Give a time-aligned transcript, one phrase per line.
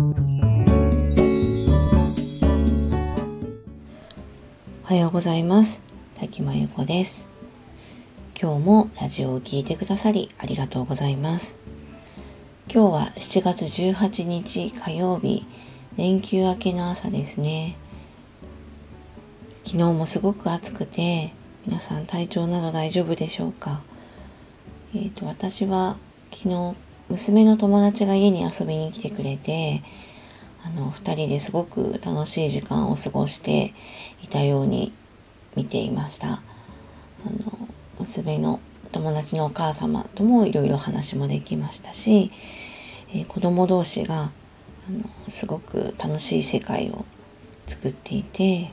[4.84, 5.80] はようございます。
[6.20, 7.26] 滝真由子です。
[8.40, 11.56] 今日もラジオを聴いてくださりありがとうございます。
[12.72, 15.44] 今日は7月18日火曜日
[15.96, 17.76] 連休明けの朝ですね。
[19.64, 21.32] 昨日もすごく暑くて
[21.66, 23.82] 皆さん体調など大丈夫でしょうか？
[24.94, 25.96] えっ、ー、と私は
[26.30, 26.76] 昨日
[27.10, 29.82] 娘の友達が家に遊びに来てくれて
[30.64, 33.74] あの2人ですごく楽しい時間を過ごして
[34.22, 34.92] いたように
[35.56, 36.28] 見ていました。
[36.28, 36.40] あ
[37.24, 37.68] の
[37.98, 38.60] 娘の
[38.92, 42.30] 友達のお母様ともいろいろ話もできましたし、
[43.10, 44.30] えー、子供同士が
[44.88, 47.04] あのすごく楽しい世界を
[47.66, 48.70] 作っていて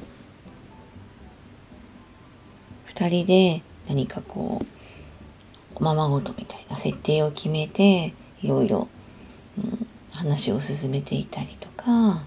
[2.93, 4.65] 2人で何かこう
[5.75, 8.13] おままごとみたいな設定を決めて
[8.45, 8.87] いろいろ、
[9.57, 12.23] うん、話を進めていたりとか、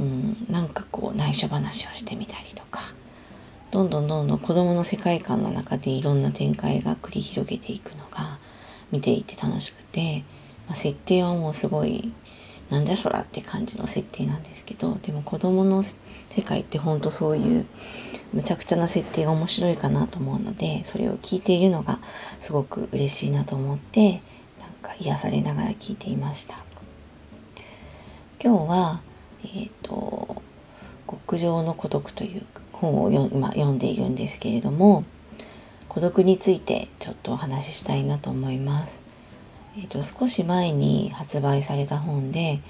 [0.00, 2.92] うん、なんかこう内緒話をしてみたりとか
[3.70, 8.38] どんどんどんどん子供の世界観の中でいろんな展開が繰り広げていくのが
[8.90, 10.24] 見ていて楽しくて、
[10.66, 12.12] まあ、設定はもうすごい
[12.70, 15.84] なんだそらって感じの設定なんですけどでも子供の
[16.30, 17.66] 世界ってほんとそういう
[18.32, 21.98] むちゃくちゃな設定が面白いかなと思うのでそれを聞いているのが
[22.42, 24.22] すごく嬉しいなと思って
[25.00, 26.58] 癒されながら聞いていました
[28.42, 29.00] 今日は
[29.44, 30.42] えっ、ー、と
[31.10, 35.04] 極上の孤独という本を今読んでいるんですけれども
[35.88, 39.00] 孤独についてちょっとお話ししたいなと思います。
[39.76, 42.60] えっ、ー、と少し前に発売された本で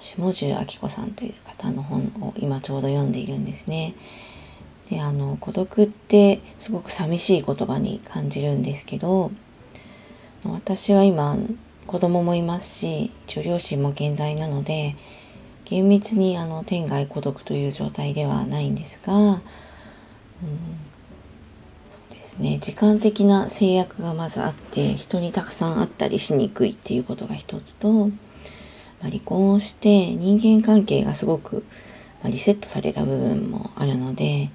[0.00, 3.94] 下重明子さんという方の本を今ちょうど読んでいるんですね。
[4.90, 9.30] であの孤独ってすごく寂しい言葉に感じるんですけど
[10.44, 11.36] 私は今
[11.86, 14.96] 子供もいますし一応両親も健在なので
[15.64, 19.38] 厳密にあの天涯孤独という状態ではないんですが、うん、そ
[22.10, 28.12] うですね時間的な制約がまずあって人にたくさん会ったりしにくいっていうことが一つと、ま
[29.02, 31.64] あ、離婚をして人間関係がすごく、
[32.22, 34.50] まあ、リセットされた部分もあるので、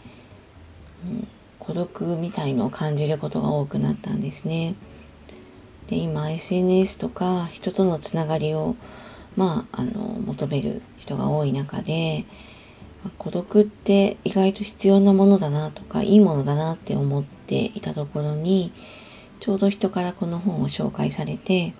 [1.06, 1.28] うん、
[1.60, 4.76] 孤独みたいのを感じることが多くなったんですね。
[5.88, 8.76] で今 SNS とか人とのつながりを
[9.38, 12.26] まあ、あの、求める人が多い中で、
[13.20, 18.74] 孤独って意外と必要なものだなとか、いいものだなって思っていたところに、
[19.40, 21.76] ちょうど人からこの本を紹介されて、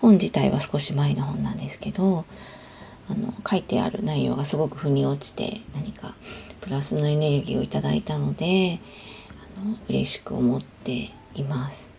[0.00, 2.24] 本自体は少し前の本なんですけど、
[3.10, 6.14] あの、書いてある内容がすごく腑に落ちて、何か
[6.60, 8.78] プラスのエネルギーをいただいたので、
[9.60, 11.95] あの、嬉しく思っています。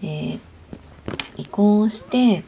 [0.00, 0.38] で、
[1.36, 2.44] 離婚をして、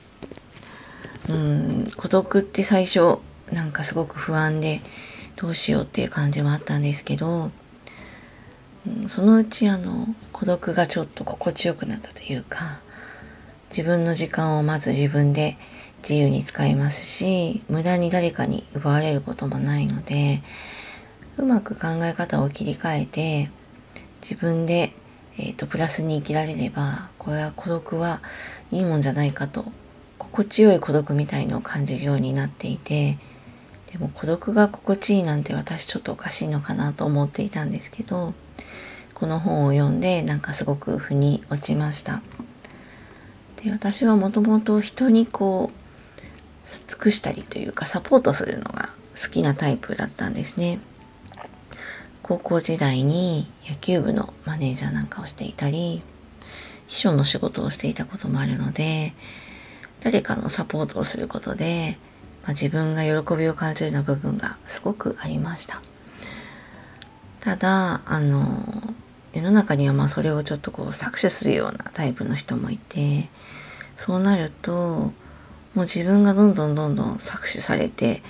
[1.28, 3.18] うん、孤独って最初、
[3.50, 4.82] なんかすごく不安で、
[5.36, 7.50] どうしようっていう感じもあったんですけど、
[8.86, 12.80] うん、そのうちあの、孤独がちょっと心地よくなったというか、
[13.70, 15.58] 自分の時間をまず自分で
[16.02, 20.42] 自由に使いますし、無駄に誰かに奪われることもないので、
[21.36, 23.50] うまく考え方を切り替えて、
[24.22, 24.92] 自分で、
[25.38, 28.22] えっ、ー、と、プラスに生きられれば、これは孤独は
[28.70, 29.64] いいもんじゃないかと。
[30.18, 33.18] 心地よい孤独みたいのを感じるようになっていて
[33.92, 38.34] でも孤独が心地いいなんて私ちょっとおかしいのかなと思っていたんですけど
[39.14, 42.20] この本を読んでなんかすごく腑に落ちました。
[43.64, 48.90] で私はもともと人にこう尽くしたりというかサポートするのが
[49.22, 50.80] 好きなタイプだったんですね。
[52.26, 56.02] 高校時代に野球部のマネージャーなんかをしていたり
[56.88, 59.14] 秘書の仕事をしていたこともあるので
[60.00, 61.98] 誰かのサポートをすることで、
[62.42, 65.82] まあ、自分が喜びを感じるような部分がすごくありました。
[67.40, 68.94] ただ、あの、
[69.32, 73.30] 世の中にはまあそれをちょっとこう搾取するようなタイプの人もいて、
[73.98, 75.12] そうなると、も
[75.74, 78.22] う自分がどんどんどんどん搾取されて、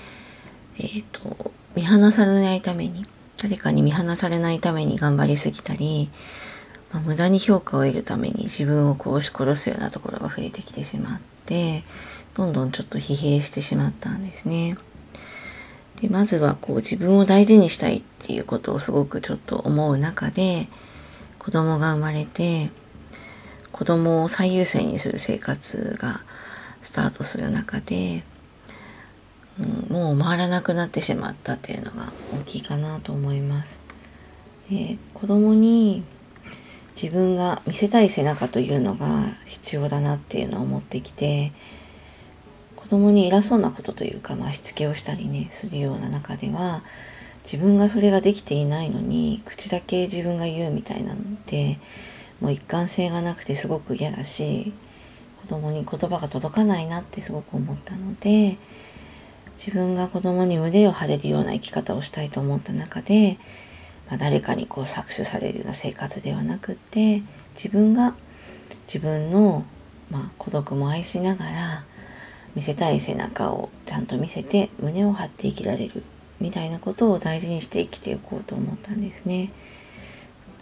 [0.79, 3.07] えっ、ー、と、見放されないために、
[3.43, 6.11] 誰かに見放されないために頑張りすぎたり、
[6.93, 11.85] まあ、無駄に評価を得るために自分をこう押し殺すようなところが増えてきてしまって、
[12.35, 14.77] どんどんちょっと疲弊してしまったんですね。
[16.01, 20.69] で、まずはこう自分を大事にしたいっていうことをすごくちょっと思う中で、
[21.39, 22.71] 子供が生まれて、
[23.73, 26.23] 子供を最優先にする生活が
[26.83, 28.25] スタートする中で、
[29.59, 33.79] うん、もう回らなくなってしまったっていうのが大きいかなと思います。
[34.71, 36.05] で、子供に
[37.01, 41.53] 自分が見せたい背中というのが必要だなっていうのを思ってきて
[42.75, 46.83] 子供に偉そうなことというか、まあ、しつけをしたりねするような中では
[47.45, 51.79] 自分がそれができていないのに口だけ自分が言うみたいなのって
[52.41, 54.73] もう一貫性がなくてすごく嫌だし
[55.43, 58.57] 子供に言葉が届かないなってすごく思ったので
[59.59, 63.39] 自分が子供に胸を張れるような生き方をしたいと思った中で、
[64.09, 67.23] まあ、誰かにこう搾取されるような生活ではなくって
[67.55, 68.15] 自分が
[68.87, 69.65] 自分の、
[70.11, 71.85] まあ、孤独も愛しながら
[72.55, 76.03] 見せたい背中をちゃんと見せて胸を張って生きられる
[76.41, 79.53] みたいなことを大事にして生きていこうと思ったんですね。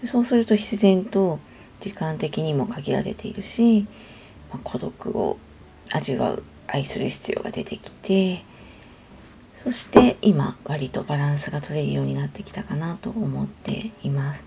[0.06, 1.38] そうすると必然と
[1.80, 3.86] 時間的にも限られているし、
[4.50, 5.38] まあ、孤独を
[5.90, 8.44] 味わう愛する必要が出てきて
[9.64, 14.44] そして今割とバランスが取れるようになってきたかなと思っています。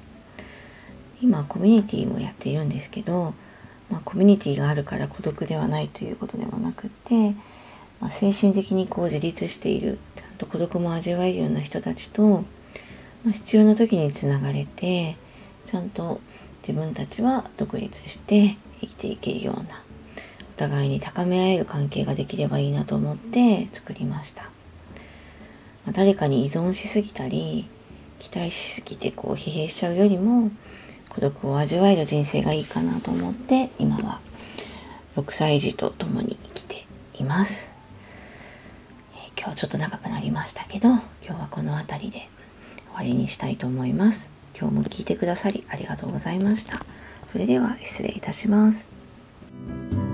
[1.22, 3.34] 今コミュニティもやっているんですけど、
[3.90, 7.32] まあ、コミュニティがあるから孤独ではないということでもなくて、
[8.00, 12.46] まあ、精神的にこう自立しているちゃんと孤独も味わえるような人たちと、
[13.24, 15.18] まあ、必要な時につながれて
[15.66, 16.22] ちゃんと
[16.62, 19.82] 自分たちは独立して生きていけるような
[20.56, 24.52] お互いに高め合える関係ができればいいなと思って作りました、
[25.88, 27.68] ま、誰かに依存しすぎたり
[28.20, 30.52] 期待しすぎてこう疲弊しちゃうよりも
[31.10, 34.20] 孤独を味わえる人生がいいかなと思って今は
[35.16, 36.86] 6歳児と共に生きて
[37.16, 37.68] います、
[39.16, 42.30] えー、今日ちょっと長くなりましたけど今日はこの辺りで
[42.90, 44.30] 終わりにしたいと思います
[44.60, 46.84] 今日も聞いてくださりありがとうございました。
[47.32, 50.07] それでは失礼いたします。